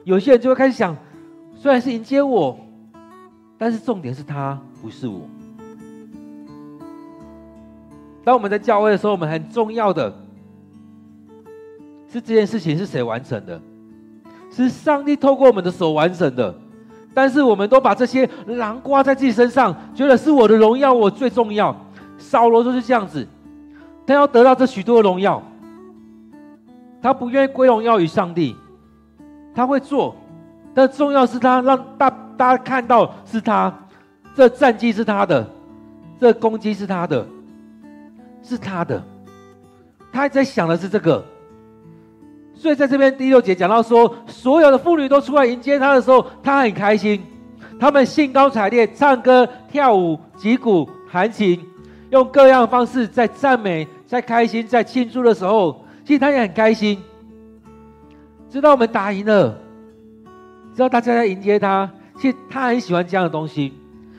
[0.03, 0.93] 有些人就会开始想，
[1.55, 2.59] 虽然是迎接我，
[3.57, 5.21] 但是重点是他，不是我。
[8.23, 10.13] 当我们在教会的时候，我们很重要的
[12.12, 13.59] 是这件事情是谁完成的？
[14.51, 16.53] 是上帝透过我们的手完成的。
[17.15, 21.75] 但是我们都把这些狼挂在自己身上，觉得是我的荣耀，我最重要。
[22.17, 23.27] 扫罗就是这样子，
[24.07, 25.39] 他要得到这许多的荣耀，
[27.01, 28.55] 他不愿意归荣耀于上帝，
[29.53, 30.15] 他会做，
[30.73, 33.71] 但重要是他让大大家看到是他，
[34.33, 35.47] 这战绩是他的，
[36.19, 37.23] 这攻击是他的，
[38.43, 39.01] 是他的，
[40.12, 41.23] 他一直在想的是这个。
[42.53, 47.21] 所以在这边第六节讲到说，所有的妇女都出来迎接他的时候，他很开心，
[47.79, 51.60] 他们兴高采烈唱歌、跳舞、击鼓、弹琴，
[52.12, 57.01] 用各样的方式在赞美、在开心、在庆祝的时候，其实他也很开心。
[58.49, 59.58] 知道我们打赢了，
[60.75, 63.73] 知道大家在迎接他，其实他很喜欢这样的东西。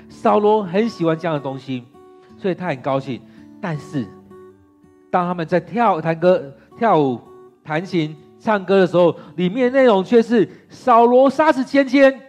[0.08, 1.84] 扫罗很喜欢这样的东西，
[2.36, 3.20] 所以他很高兴。
[3.64, 4.06] 但是，
[5.10, 7.18] 当他们在跳、弹歌、跳舞、
[7.64, 8.14] 弹琴。
[8.38, 12.20] 唱歌的时候，里面内容却是扫罗杀死千千，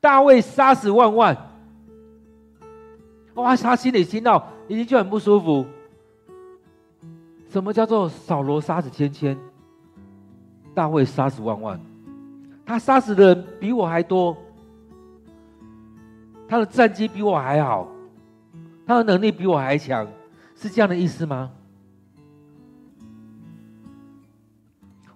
[0.00, 1.36] 大卫杀死万万。
[3.34, 5.66] 哇，他心里听到已经就很不舒服。
[7.50, 9.36] 什么叫做扫罗杀死千千，
[10.74, 11.78] 大卫杀死万万？
[12.64, 14.34] 他杀死的人比我还多，
[16.48, 17.86] 他的战绩比我还好，
[18.86, 20.08] 他的能力比我还强，
[20.54, 21.50] 是这样的意思吗？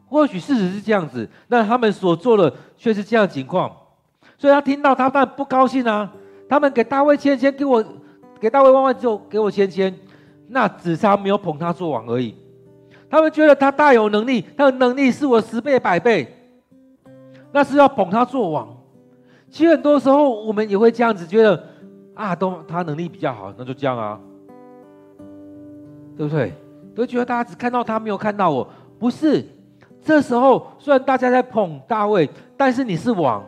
[0.07, 3.70] 或许事实是这样子，那他们所做的却是这样的情况，
[4.38, 6.11] 所以他听到他当然不高兴啊。
[6.48, 7.85] 他们给大卫千千，给我
[8.40, 9.94] 给大卫万万，就给我千千，
[10.48, 12.35] 那只差没有捧他做王而已。
[13.11, 16.27] 他们觉得他大有能力，他的能力是我十倍百倍，
[17.53, 18.74] 那是要捧他做王。
[19.51, 21.68] 其实很多时候我们也会这样子觉得
[22.14, 24.18] 啊，都他能力比较好，那就这样啊，
[26.18, 26.52] 对不对？
[26.96, 29.44] 都觉得大家只看到他，没有看到我，不是。
[30.02, 33.44] 这时候，虽然大家在捧大卫，但是你是王。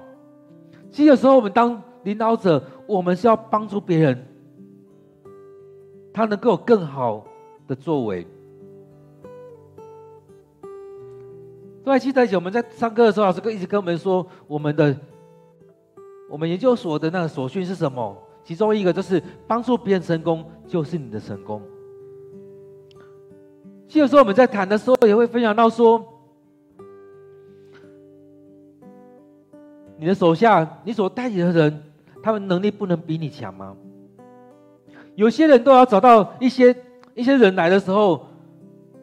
[0.93, 4.27] 其实有时候我们当领导者，我们是要帮助别人，
[6.13, 7.25] 他能够有更好
[7.67, 8.27] 的作为。
[11.83, 14.95] 都还记得以前我们在上课的时候，老师一直跟我们说，我们的
[16.29, 18.17] 我们研究所的那个所训是什么？
[18.45, 21.63] 其中一个就是帮助别人成功，就是你的成功。
[23.91, 26.01] 其实有时候我们在谈的时候，也会分享到说。
[29.99, 31.83] 你的手下，你所带领的人，
[32.23, 33.77] 他们能力不能比你强吗？
[35.17, 36.75] 有些人都要找到一些
[37.17, 38.29] 一些人来的时候，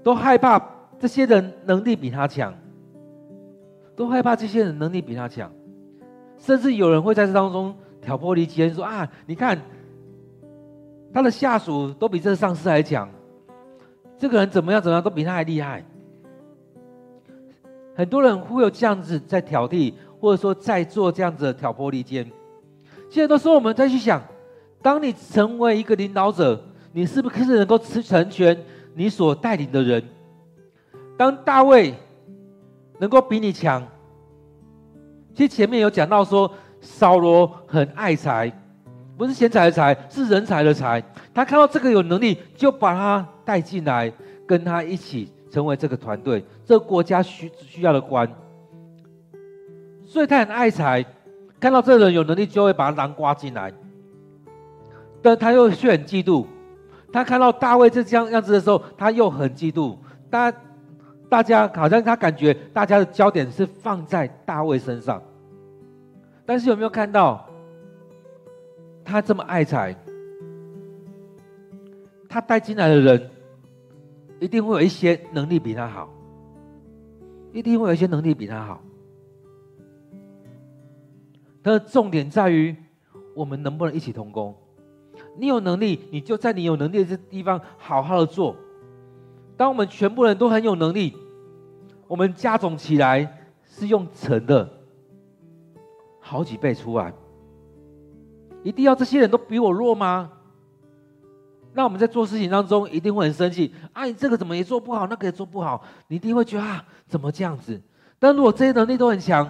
[0.03, 0.57] 都害怕
[0.97, 2.53] 这些人能力比他强，
[3.93, 5.51] 都害怕这些人能力比他强，
[6.37, 9.61] 甚至有人会在这当中挑拨离间，说啊，你看
[11.13, 13.07] 他的下属都比这上司还强，
[14.17, 15.83] 这个人怎么样怎么样都比他还厉害。
[17.95, 19.93] 很多人会有这样子在挑剔。
[20.19, 22.25] 或者说，在做这样子的挑拨离间，
[23.07, 24.19] 现在都是我们再去想，
[24.81, 26.59] 当你成为一个领导者，
[26.91, 28.57] 你是不是能够成全
[28.95, 30.03] 你所带领的人？
[31.15, 31.93] 当大卫
[32.97, 33.87] 能够比你强，
[35.35, 36.51] 其实前面有讲到说，
[36.81, 38.51] 扫罗很爱财，
[39.17, 41.03] 不是钱财的财，是人才的才。
[41.33, 44.13] 他看到这个有能力，就把他带进来，
[44.45, 48.31] 跟他一起成为这个团队，这个国家需需要的官。
[50.05, 51.03] 所以他很爱财，
[51.59, 53.73] 看到这个人有能力，就会把他囊括进来。
[55.21, 56.45] 但他又却很嫉妒。
[57.11, 59.97] 他看到大卫这样样子的时候，他又很嫉妒。
[60.29, 60.53] 大
[61.27, 65.19] 大家好像他感觉大家的焦点是放在大卫身上。
[66.45, 67.49] 但是有没有看到，
[69.09, 69.95] 他这么爱财，
[72.27, 73.29] 他带进来的人
[74.41, 76.09] 一定会有一些能力比他好，
[77.53, 78.83] 一定会有一些能力比他好。
[81.63, 82.75] 他的重点在于，
[83.33, 84.53] 我们能不能一起同工？
[85.37, 88.57] 你有能力，你就在你有能力的这地方好好的做。
[89.55, 91.15] 当我们全部人都很有能力，
[92.09, 94.69] 我们加总起来是用乘的，
[96.19, 97.13] 好几倍出来。
[98.67, 100.29] 一定要这些人都比我弱吗？
[101.73, 103.73] 那我们在做事情当中一定会很生气。
[103.93, 107.81] 啊，你这个怎么也做不好，那个也做不好，你一定会觉得啊，怎么这样子？
[108.19, 109.49] 但如果这些能力都很强，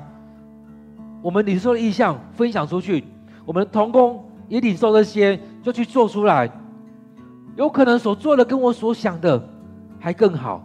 [1.23, 3.03] 我们领受的意向分享出去，
[3.43, 6.47] 我们同工也领受这些，就去做出来。
[7.55, 9.41] 有可能所做的跟我所想的
[9.99, 10.63] 还更好，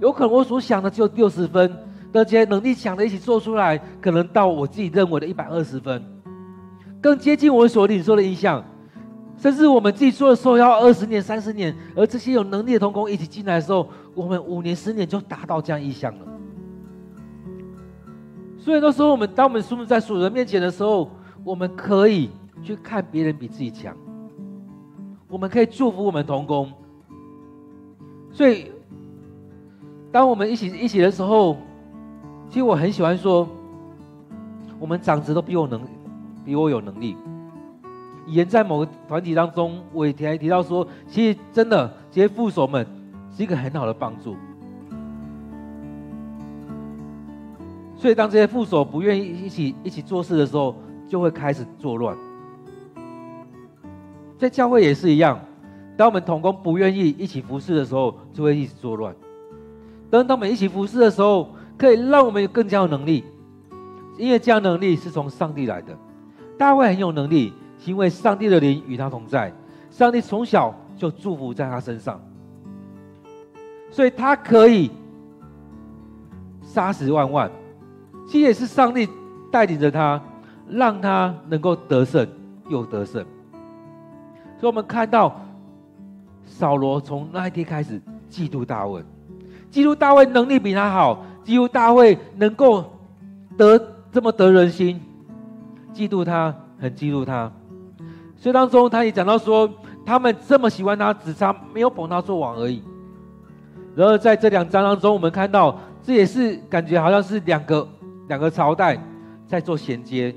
[0.00, 1.72] 有可能我所想的只有六十分，
[2.10, 6.02] 那些能力强的一起做出来，可能到我自己认为的一百二十分，
[7.00, 8.64] 更接近我所领受的意向。
[9.36, 16.26] 甚至我们自己做的时候要二十年、三十年，而这些有能力的同工一起进来的时候，我们五年、十年就达到这样意向了。
[18.58, 21.08] 所以那时候，我们当我们出在属人面前的时候，
[21.44, 22.30] 我们可以
[22.64, 23.96] 去看别人比自己强，
[25.28, 26.72] 我们可以祝福我们同工。
[28.32, 28.72] 所以，
[30.10, 31.56] 当我们一起一起的时候，
[32.48, 33.48] 其实我很喜欢说，
[34.80, 35.80] 我们长子都比我能，
[36.48, 37.14] 比我有能力。
[38.26, 42.86] 以前在某个团体当中，我也提提到说，其实真的这些副手们
[43.30, 44.34] 是一个很好的帮助。
[47.94, 50.74] 所以，当这些副手不愿意一起一起做事的时候，
[51.06, 52.16] 就会开始作乱。
[54.38, 55.38] 在教会也是一样，
[55.98, 59.14] 当我们同工不愿意一起服侍的时候，就会一起作乱。
[60.08, 63.22] 当他们一起服侍的时候，可以让我们有更加有能力，
[64.16, 65.94] 因为这样能力是从上帝来的。
[66.58, 69.52] 大卫很有能力，是因为上帝的灵与他同在，
[69.90, 72.20] 上帝从小就祝福在他身上，
[73.90, 74.90] 所以他可以
[76.62, 77.50] 杀死万万。
[78.30, 79.08] 这也是上帝
[79.50, 80.20] 带领着他，
[80.68, 82.28] 让他能够得胜
[82.68, 83.24] 又得胜。
[84.60, 85.40] 所以，我们看到
[86.44, 87.98] 扫罗从那一天开始
[88.30, 89.02] 嫉妒大卫，
[89.70, 92.84] 嫉妒大卫能力比他好，嫉妒大卫能够
[93.56, 93.80] 得
[94.12, 95.00] 这么得人心，
[95.98, 97.50] 嫉妒他，很嫉妒他。
[98.36, 99.68] 所以当中他也讲到说，
[100.06, 102.82] 他们这么喜欢他，只差没有捧他做王而已。
[103.96, 107.88] 然后在这两章当中，我们看到这也是感觉好像是两个。
[108.28, 109.02] 两个朝代
[109.46, 110.34] 在做衔接，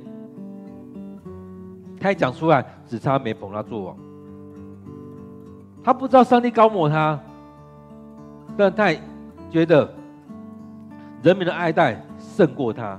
[2.00, 3.98] 他也讲出来，只差没捧他做王。
[5.84, 7.20] 他不知道上帝高抹他，
[8.56, 9.02] 但他也
[9.50, 9.94] 觉得
[11.22, 12.98] 人民的爱戴胜过他，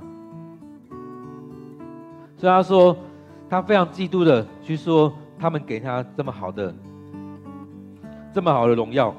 [2.43, 2.97] 所以他说
[3.49, 6.75] 他非常嫉妒的去说他们给他这么好的、
[8.33, 9.15] 这么好的荣耀，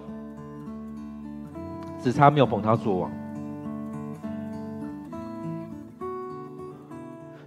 [1.99, 3.11] 只差没有捧他做王。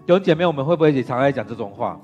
[0.03, 1.99] 弟兄姐妹，我们会不会也常爱讲这种话？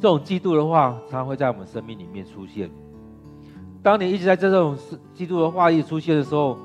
[0.00, 2.70] 这种嫉妒的话，常常会在我们生命里面出现。
[3.82, 4.74] 当你一直在这种
[5.14, 6.56] 嫉妒的话一出现的时候，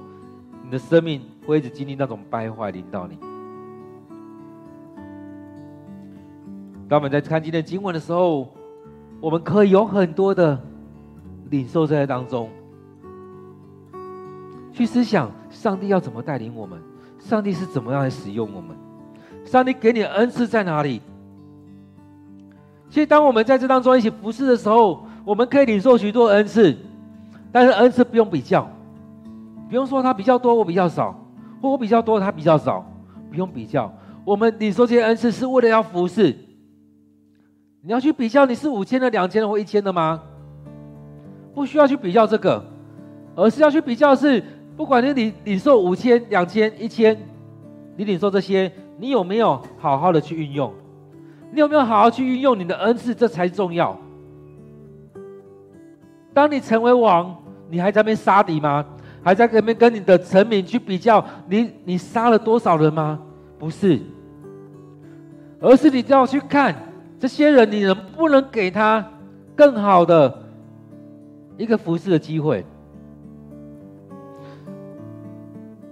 [0.63, 3.17] 你的生命会一直经历那种败坏临到你。
[6.89, 8.47] 当我们在看今天经文的时候，
[9.19, 10.59] 我们可以有很多的
[11.49, 12.49] 领受在当中，
[14.71, 16.79] 去思想上帝要怎么带领我们。
[17.19, 18.75] 上帝是怎么样来使用我们？
[19.45, 21.01] 上帝给你的恩赐在哪里？
[22.89, 26.75] 其实，当我们在这当中一起服侍的时候，我们可以领受许多恩赐，
[27.49, 28.69] 但是恩赐不用比较，
[29.69, 31.17] 不用说他比较多，我比较少，
[31.61, 32.85] 或我比较多，他比较少，
[33.29, 33.91] 不用比较。
[34.25, 36.35] 我们领受这些恩赐是为了要服侍。
[37.85, 40.21] 你要去比较，你是五千的、两千的或一千的吗？
[41.53, 42.63] 不需要去比较这个，
[43.35, 44.41] 而是要去比较是。
[44.75, 47.15] 不管你领领受五千、两千、一千，
[47.97, 50.73] 你领受这些，你有没有好好的去运用？
[51.51, 53.13] 你有没有好好去运用你的恩赐？
[53.13, 53.95] 这才重要。
[56.33, 57.35] 当你成为王，
[57.69, 58.83] 你还在那边杀敌吗？
[59.21, 61.23] 还在那边跟你的臣民去比较？
[61.47, 63.19] 你你杀了多少人吗？
[63.59, 63.99] 不是，
[65.59, 66.75] 而是你要去看
[67.23, 69.09] 这些人，你能不能给他
[69.55, 70.43] 更好的
[71.55, 72.65] 一个服侍的机会？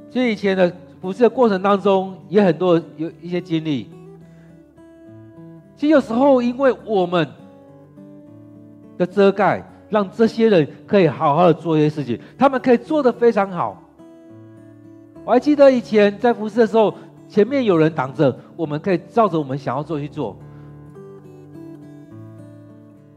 [0.10, 3.90] 其实以前的服侍的过程当中，也很多有一些经历。
[5.78, 7.26] 其实有时候，因为我们
[8.98, 13.82] 的遮盖，让这些人可以好好的做一些事情，他们可以做得非常好。
[15.24, 16.94] 我还记得以前在服侍的时候，
[17.30, 20.36] 前面有人挡着，我们可以照着我们想要做去做。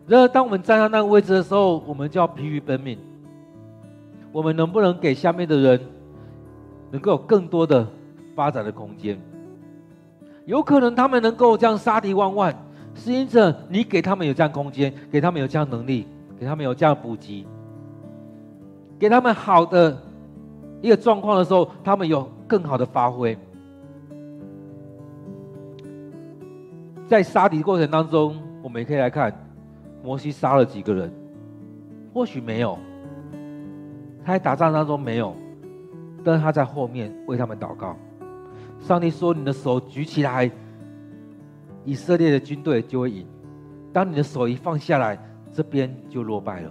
[0.06, 2.98] 然而，当我们站在那个位置的时候，我们就要疲于奔命。
[4.32, 5.80] 我们能不能给下面的人？
[6.90, 7.84] 能够有更多的
[8.36, 9.18] 发展的空间，
[10.44, 12.54] 有可能他们能够这样杀敌万万，
[12.94, 16.06] 是因着你给他们有这样空间，给他们有这样能力，
[16.38, 17.44] 给他们有这样补给，
[18.96, 19.96] 给他们好的
[20.80, 23.36] 一个状况的时候，他们有更好的发挥。
[27.08, 29.34] 在杀敌过程当中，我们也可以来看，
[30.04, 31.10] 摩西杀了几个人？
[32.12, 32.78] 或许没有，
[34.22, 35.34] 他在打仗当中没有。
[36.22, 37.96] 但是他在后面为他们祷告，
[38.80, 40.50] 上帝说：“你的手举起来，
[41.84, 43.24] 以色列的军队就会赢；
[43.92, 45.18] 当你的手一放下来，
[45.52, 46.70] 这边就落败了。”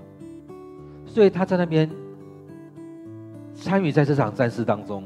[1.05, 1.89] 所以他在那边
[3.53, 5.03] 参与在这场战事当中。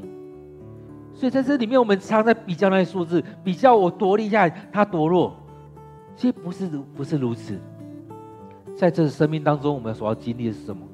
[1.12, 5.34] 所以在这里面，我们常在比较那些数字，比较我多厉害，他多弱。
[6.16, 7.58] 其实不是如不是如此，
[8.78, 10.86] 在这生命当中，我们所要经历的是什么？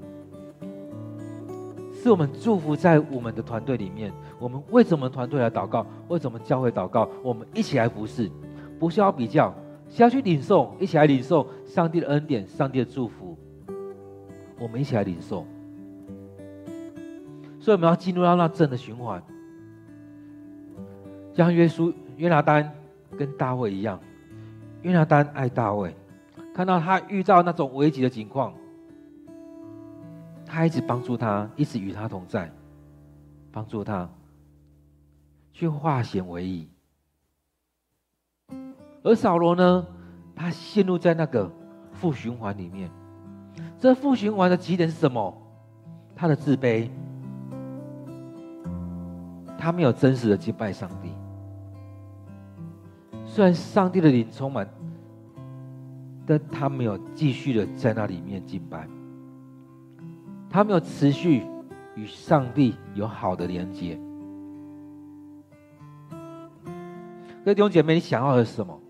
[1.92, 4.10] 是我们祝福在我们的团队里面。
[4.38, 5.86] 我们为什么团队来祷告？
[6.08, 7.06] 为什么教会祷告？
[7.22, 8.30] 我们一起来服侍，
[8.78, 9.54] 不需要比较，
[9.90, 13.36] 是要去领受，一起来领受上帝的恩典、上帝的祝福。
[14.58, 15.46] 我们一起来领受。
[17.60, 19.22] 所以我们要进入到那正的循环，
[21.34, 22.72] 像约书约拿单
[23.18, 24.00] 跟大卫一样，
[24.80, 25.94] 约拿单爱大卫，
[26.54, 28.54] 看到他遇到那种危急的情况，
[30.46, 32.48] 他一直帮助他，一直与他同在，
[33.50, 34.08] 帮助他
[35.52, 36.68] 去化险为夷。
[39.02, 39.84] 而扫罗呢，
[40.36, 41.50] 他陷入在那个
[41.92, 42.88] 负循环里面。
[43.78, 45.36] 这负循环的起点是什么？
[46.14, 46.88] 他的自卑，
[49.58, 51.10] 他没有真实的敬拜上帝。
[53.26, 54.68] 虽然上帝的灵充满，
[56.26, 58.88] 但他没有继续的在那里面敬拜，
[60.48, 61.42] 他没有持续
[61.94, 63.98] 与上帝有好的连接。
[67.44, 68.80] 各位弟兄姐妹，你想要的是什么？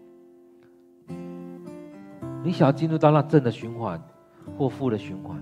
[2.44, 4.00] 你想要进入到那正的循环，
[4.56, 5.36] 或负的循环？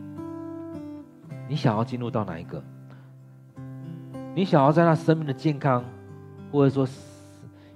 [1.49, 2.63] 你想要进入到哪一个？
[4.35, 5.85] 你想要在那生命的健康，
[6.51, 6.89] 或者说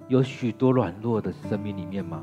[0.09, 2.23] 有许多软弱的生命里面吗？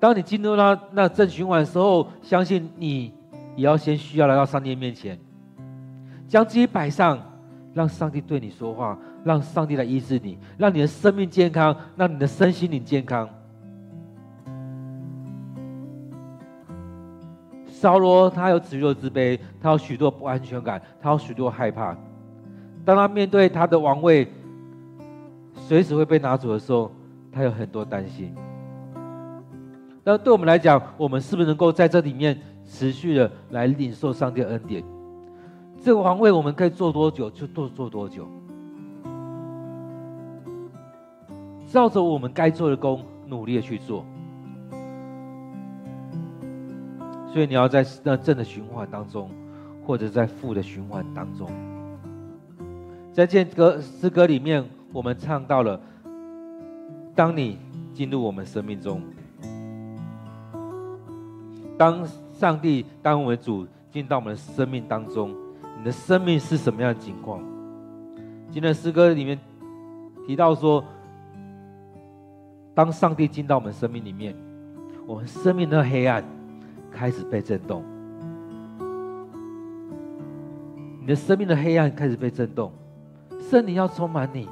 [0.00, 3.12] 当你进入到那正循环的时候，相信你
[3.56, 5.18] 也要先需要来到上帝面前，
[6.28, 7.18] 将自己摆上，
[7.74, 13.28] 让上帝对你说话，让上帝来医治你，让你的生命健康，让你的身心灵健康。
[17.66, 21.96] 扫罗他有许多自卑，他有许多不安全感，他有许多害怕。
[22.84, 24.26] 当他面对他的王位
[25.54, 26.90] 随时会被拿走的时候，
[27.32, 28.32] 他有很多担心。
[30.08, 34.82] 那对我们来讲，我们是不是能够在这里面持续的来领受上帝的恩典？
[35.82, 38.26] 这个皇位我们可以做多久就多做多久，
[41.66, 44.02] 照着我们该做的工努力的去做。
[47.30, 49.28] 所以你要在那正的循环当中，
[49.84, 51.50] 或者在负的循环当中。
[53.12, 55.78] 在这歌诗歌里面，我们唱到了：
[57.14, 57.58] 当你
[57.92, 59.02] 进入我们生命中，
[61.78, 62.04] 当
[62.34, 65.34] 上帝、当我们主进到我们的生命当中，
[65.78, 67.40] 你的生命是什么样的情况？
[68.50, 69.38] 今天的诗歌里面
[70.26, 70.84] 提到说，
[72.74, 74.34] 当上帝进到我们生命里面，
[75.06, 76.22] 我们生命的黑暗。
[76.90, 77.84] 开始被震动，
[81.00, 82.72] 你的生命的黑暗开始被震动，
[83.38, 84.48] 圣灵要充满你，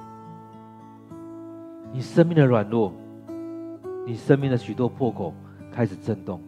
[1.92, 2.92] 你生命的软弱，
[4.06, 5.34] 你生命的许多破口
[5.72, 6.40] 开始震动，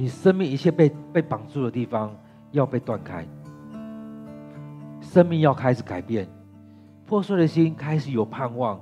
[0.00, 2.10] 你生命一切被被绑住的地方
[2.52, 3.22] 要被断开，
[5.02, 6.26] 生命要开始改变，
[7.04, 8.80] 破碎的心开始有盼望，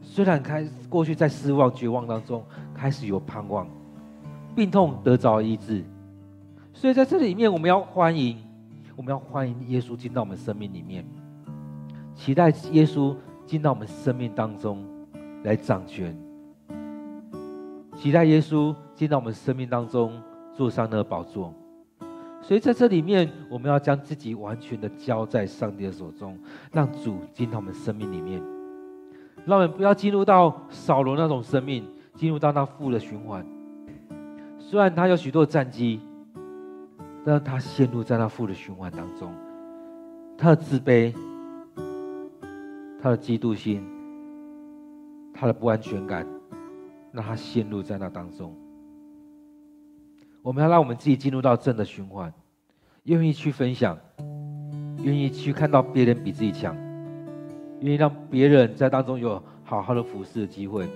[0.00, 3.66] 虽然开过去在失望绝望当中，开始有盼望。
[4.54, 5.82] 病痛得着医治，
[6.72, 8.38] 所以在这里面，我们要欢迎，
[8.94, 11.04] 我们要欢迎耶稣进到我们生命里面，
[12.14, 14.84] 期待耶稣进到我们生命当中
[15.42, 16.16] 来掌权，
[17.96, 20.12] 期待耶稣进到我们生命当中
[20.54, 21.54] 坐上那个宝座。
[22.42, 26.38] 所以在这里面，我们要将自己完全的交在上帝的手中，
[26.72, 28.42] 让主进到我们生命里面，
[29.44, 33.44] 让我们不要进入到扫罗那种生命，进入到那负的循环。
[34.58, 36.00] 虽然他有许多战绩，
[37.24, 39.30] 但他陷入在那负的循环当中，
[40.38, 41.14] 他的自卑，
[43.02, 43.86] 他的嫉妒心，
[45.34, 46.26] 他的不安全感，
[47.12, 48.56] 让他陷入在那当中。
[50.42, 52.32] 我们要让我们自己进入到正的循环，
[53.04, 53.98] 愿意去分享，
[55.02, 56.76] 愿意去看到别人比自己强，
[57.80, 60.88] 愿意让别人在当中有好好的服侍的机会，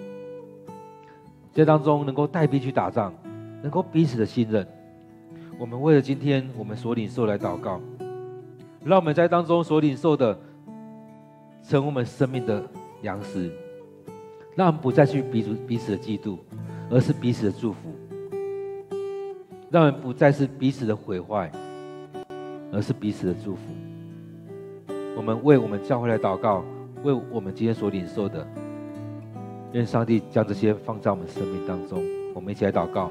[1.53, 3.13] 在当中能够带兵去打仗。
[3.63, 4.69] 能够彼此的信任，
[5.59, 7.81] 我们为了今天我们所领受来祷告，
[8.85, 10.39] 让我们在当中所领受的，
[11.63, 12.63] 成我们生命的
[13.01, 13.51] 粮食，
[14.55, 16.37] 让我们不再去彼此彼此的嫉妒，
[16.91, 17.89] 而是彼此的祝福；
[19.75, 21.51] 让人不再是彼此的毁坏，
[22.71, 23.61] 而是彼此的祝福。
[25.17, 26.65] 我们为我们教会来祷告，
[27.03, 28.47] 为我们今天所领受的，
[29.73, 32.01] 愿上帝将这些放在我们生命当中。
[32.37, 33.11] 我们一起来祷告。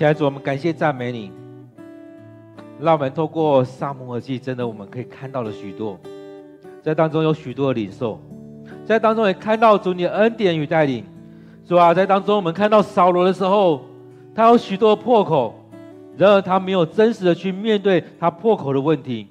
[0.00, 1.30] 现在主，我们感谢赞美你，
[2.80, 6.00] 让我们透过撒母耳记，真的我们可以看到了许多，
[6.82, 8.18] 在当中有许多的领受，
[8.82, 11.04] 在当中也看到主你的恩典与带领。
[11.66, 13.82] 主啊，在当中我们看到扫罗的时候，
[14.34, 15.54] 他有许多的破口，
[16.16, 19.28] 然而他没有真实的去面对他破口的问题。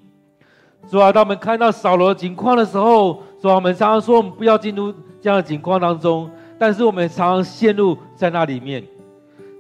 [0.88, 8.84] 主啊，当我们看到扫罗的境况的时候，主啊，我们常常说我们不要进入这样的境况当中，但是我们常常陷入在那里面。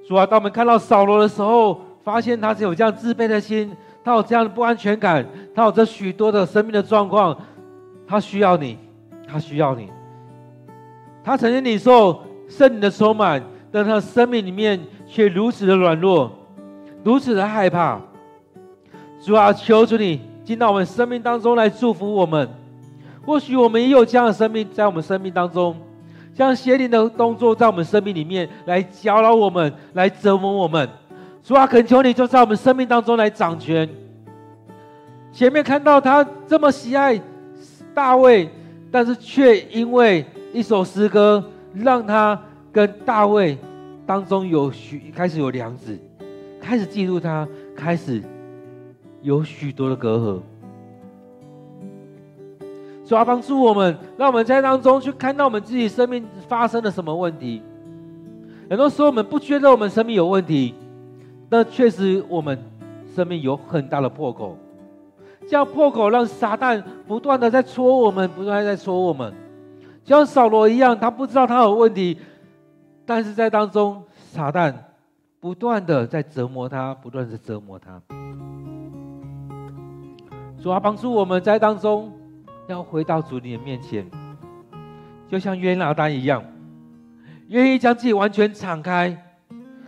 [0.10, 3.72] 主啊，当我们看到扫罗的时候，发现他是有这样自卑的心，
[4.04, 7.38] 他有这样的不安全感，他有这许多的生命的状况，
[8.08, 8.76] 他需要你，
[9.28, 9.88] 他需要你。
[11.24, 13.40] 他曾经领受圣灵的充满，
[13.72, 16.32] 但他的生命里面却如此的软弱，
[17.04, 18.02] 如此的害怕。
[19.24, 22.50] 主啊，求主你进到我们生命当中来祝福我们。
[23.28, 25.78] 或许我们也有这样的生命在我们生命当中，
[26.40, 30.88] 让邪灵的动作在我们生命里面来搅扰我们，来折磨我们。
[31.44, 33.90] 主啊，恳求你就在我们生命当中来掌权。
[35.34, 37.22] 前面看到他这么喜爱
[37.94, 38.50] 大卫，
[38.90, 41.44] 但是却因为一首诗歌。
[41.72, 43.56] 让他跟大卫
[44.04, 45.96] 当中有许开始有梁子，
[46.60, 48.24] 开始嫉妒他，开始
[49.22, 50.40] 有许多的隔阂。
[53.10, 57.60] 主啊，帮助我们，让我们在当中去看到我们自己生命发生了什么问题。
[58.70, 60.76] 很多时候我们不觉得我们生命有问题，
[61.50, 62.56] 但确实我们
[63.16, 64.56] 生命有很大的破口。
[65.48, 69.34] 这样破口让撒旦不断的在戳我们，不断的在戳我们。
[70.06, 72.16] 就像扫罗一样，他不知道他有问题，
[73.08, 74.72] 但是在当中，撒旦
[75.40, 78.00] 不断的在折磨他，不断的折磨他。
[80.62, 82.12] 主啊，帮助我们在当中
[82.70, 84.06] 要回到主你的面前，
[85.28, 86.44] 就像约拿单一样，
[87.48, 89.18] 愿意将自己完全敞开，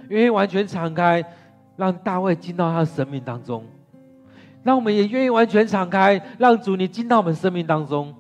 [0.10, 1.24] 愿意完全敞开，
[1.78, 3.64] 让大卫进到他的生命当中，
[4.64, 8.14] 让我们也愿意完全敞开，让主你进到我们生命当中。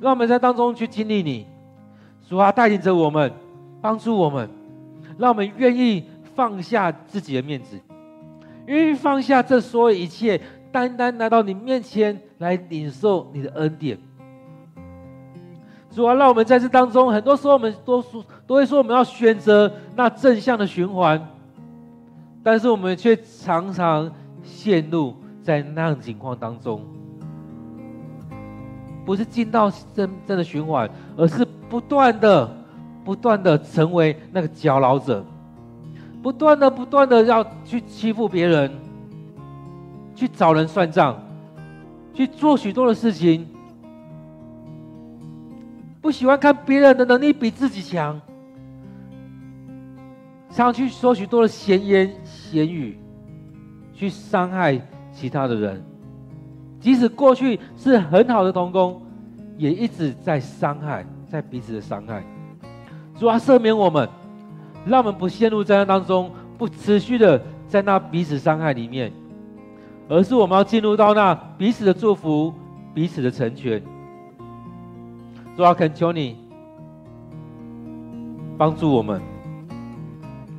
[0.00, 1.44] 让我们在当中去经历你，
[2.28, 3.32] 主啊，带领着我们，
[3.80, 4.48] 帮助我们，
[5.18, 6.04] 让我们愿意
[6.36, 7.76] 放下自己的面子，
[8.66, 13.98] 愿意放下这所有一切，单单来到你面前来领受你的恩典。
[15.90, 21.20] 主啊，让我们在这当中，很多时候我们都说都会说我们要选择那正向的循环，
[22.42, 24.10] 但是我们却常常
[24.42, 26.80] 陷入在那样的情况当中。
[29.04, 32.48] 不是进到真正的循环，而是不断的、
[33.04, 35.24] 不断的成为那个搅扰者，
[36.22, 38.70] 不断的、不断的要去欺负别人，
[40.14, 41.18] 去找人算账，
[42.18, 43.46] 去做许多的事情，
[46.00, 48.20] 不喜欢看别人的能力比自己强，
[50.50, 52.98] 常去说许多的闲言闲语，
[53.94, 54.80] 去伤害
[55.12, 55.80] 其他的人。
[56.80, 59.00] 即使过去是很好的同工，
[59.56, 62.24] 也一直在伤害，在彼此的伤害。
[63.16, 64.08] 主啊，赦免我们，
[64.84, 69.12] 让我们不陷入灾难当中，不持续的在那彼此伤害里面，
[70.08, 72.52] 而是我们要进入到那彼此的祝福、
[72.94, 73.82] 彼此的成全。
[75.56, 76.36] 主啊，恳求你
[78.56, 79.20] 帮助我们，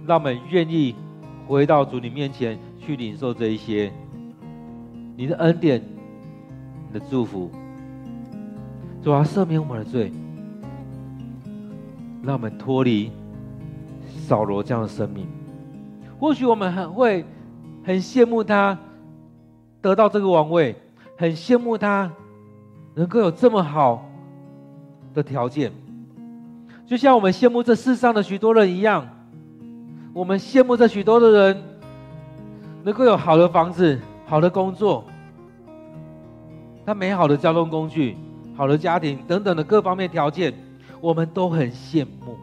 [0.05, 0.93] 让我们愿意
[1.47, 3.91] 回到主你面前去领受这一些
[5.15, 5.81] 你的恩典。
[6.91, 7.51] 你的祝福，
[9.03, 10.11] 主啊，赦免我们的罪，
[12.23, 13.11] 让我们脱离
[14.07, 15.27] 扫罗这样的生命。
[16.19, 17.23] 或许我们很会
[17.83, 18.75] 很羡慕他
[19.81, 20.75] 得到这个王位，
[21.17, 22.11] 很羡慕他
[22.95, 24.05] 能够有这么好
[25.13, 25.71] 的条件，
[26.85, 29.07] 就像我们羡慕这世上的许多人一样，
[30.13, 31.63] 我们羡慕这许多的人
[32.83, 35.03] 能够有好的房子、好的工作。
[36.85, 38.17] 他美好的交通工具、
[38.57, 40.53] 好的家庭等等的各方面条件，
[40.99, 42.35] 我们都很羡慕。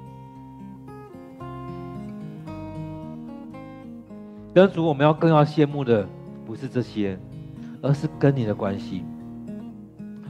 [4.55, 6.07] 跟主，我们要更要羡慕的
[6.57, 7.18] 是这些，
[7.82, 9.04] 而是跟你的关系。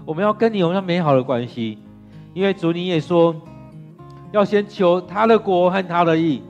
[0.04, 1.78] 我们要跟你有那美好的关系，
[2.34, 3.34] 因为主你也说，
[4.32, 6.42] 要先求他的国和他的义，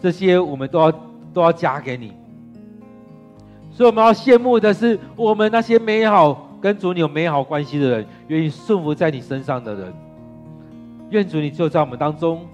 [0.00, 0.92] 这些我们都要
[1.32, 2.12] 都要加给你。
[3.70, 6.48] 所以我们要羡慕的是我们那些美好。
[6.60, 9.94] 跟主你有美好关系的人，愿意顺服在你身上的人，
[11.08, 12.46] 愿主你就在我们当中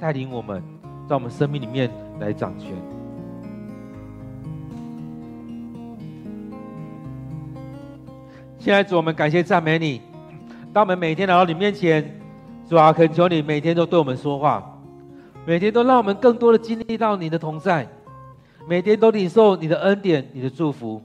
[0.00, 0.60] 带领我们，
[1.08, 2.93] 在我们生命里面来掌权。
[8.64, 10.00] 现在主，我们感谢赞美你，
[10.72, 12.18] 当我们每天来到你面前，
[12.66, 14.80] 主啊，恳求你每天都对我们说话，
[15.44, 17.86] 每天都让我们更多的经历到你的同在，
[18.66, 21.02] 每天都领受你的恩典、你的祝福。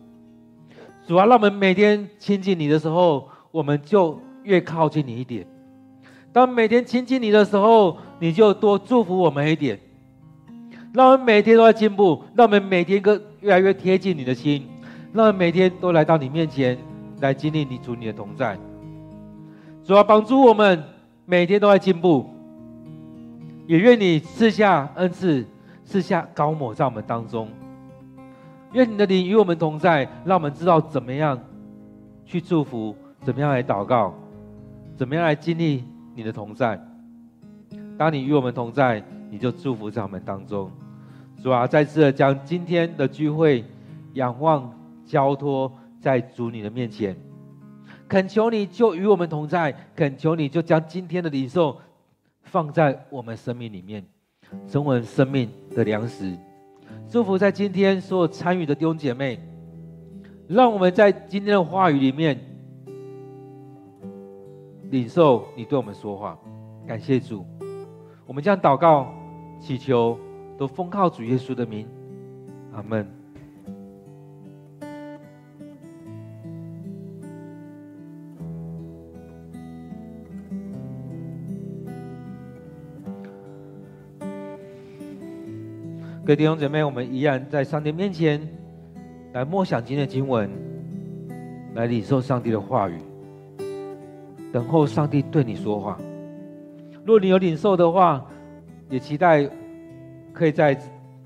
[1.05, 5.43] 主啊，让我们每天亲近你的时候，我们就越靠近你一点；
[6.31, 9.77] 当每天亲近你的时候，你就多祝福我们一点。
[10.93, 14.65] 让我们每天都在进步，让我们每天更越来越贴近你的心，
[15.11, 16.77] 让我们每天都来到你面前。
[17.21, 18.57] 来经历你主你的同在。
[19.83, 20.83] 主啊，帮助我们
[21.25, 22.29] 每天都在进步，
[23.67, 25.45] 也愿你赐下恩赐，
[25.83, 27.47] 赐下膏抹在我们当中。
[28.73, 31.39] 愿你的灵与我们同在，让我们知道怎么样
[32.25, 34.13] 去祝福，怎么样来祷告，
[34.95, 36.79] 怎么样来经历你的同在。
[37.97, 40.69] 当你与我们同在，你就祝福在我们当中。
[41.41, 43.65] 主啊，再次的将今天的聚会
[44.13, 44.71] 仰望
[45.05, 47.15] 交托在主你的面前，
[48.07, 51.77] 恳求你就与我们同在，恳求你就将今天的领受
[52.43, 54.05] 放在我们生命里面，
[54.67, 56.37] 成为生命的粮食。
[57.07, 59.39] 祝福在今天所有参与的弟兄姐妹，
[60.47, 62.39] 让我们在今天的话语里面
[64.89, 66.39] 领受你对我们说话。
[66.87, 67.45] 感谢主，
[68.25, 69.13] 我们将祷告、
[69.59, 70.17] 祈求
[70.57, 71.87] 都奉靠主耶稣的名，
[72.73, 73.18] 阿门。
[86.29, 88.39] 各位弟兄姐妹，我们依然在上帝面前
[89.33, 90.47] 来默想今天的经文，
[91.73, 93.01] 来领受上帝的话语，
[94.53, 95.97] 等候上帝对你说话。
[97.03, 98.23] 若你有领受的话，
[98.91, 99.49] 也期待
[100.31, 100.79] 可以在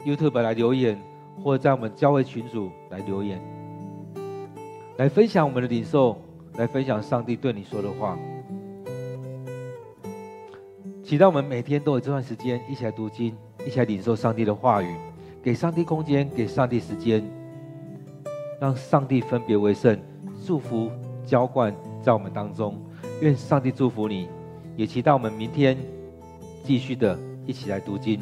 [0.05, 0.97] YouTube 来留言，
[1.43, 3.41] 或者在我们教会群组来留言，
[4.95, 6.17] 来分享我们的领受，
[6.53, 8.17] 来分享上帝对你说的话。
[11.03, 13.35] 期待我们每天都有这段时间一起来读经。
[13.65, 14.95] 一起来领受上帝的话语，
[15.41, 17.23] 给上帝空间，给上帝时间，
[18.59, 19.99] 让上帝分别为圣，
[20.45, 20.89] 祝福
[21.25, 22.75] 浇灌在我们当中。
[23.21, 24.27] 愿上帝祝福你，
[24.75, 25.77] 也期待我们明天
[26.63, 28.19] 继续的一起来读经。